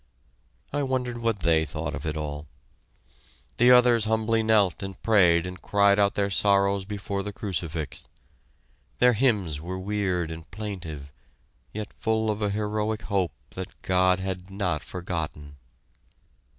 I 0.73 0.81
wondered 0.81 1.19
what 1.19 1.41
they 1.41 1.63
thought 1.63 1.93
of 1.93 2.07
it 2.07 2.17
all! 2.17 2.47
The 3.57 3.69
others 3.69 4.05
humbly 4.05 4.41
knelt 4.41 4.81
and 4.81 4.99
prayed 5.03 5.45
and 5.45 5.61
cried 5.61 5.99
out 5.99 6.15
their 6.15 6.31
sorrows 6.31 6.85
before 6.85 7.21
the 7.21 7.31
crucifix. 7.31 8.07
Their 8.97 9.13
hymns 9.13 9.61
were 9.61 9.77
weird 9.77 10.31
and 10.31 10.49
plaintive, 10.49 11.11
yet 11.71 11.93
full 11.93 12.31
of 12.31 12.41
a 12.41 12.49
heroic 12.49 13.03
hope 13.03 13.33
that 13.51 13.79
God 13.83 14.19
had 14.19 14.49
not 14.49 14.83
forgotten. 14.83 15.57